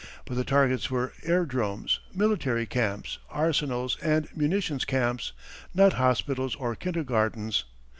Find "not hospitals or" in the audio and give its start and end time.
5.75-6.73